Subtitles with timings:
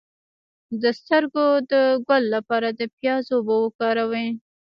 [0.81, 1.73] د سترګو د
[2.07, 4.27] ګل لپاره د پیاز اوبه وکاروئ